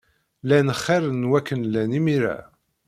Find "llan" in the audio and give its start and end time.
0.43-0.69, 1.71-1.95